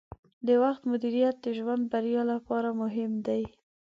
[0.47, 3.43] د وخت مدیریت د ژوند بریا لپاره مهم دی.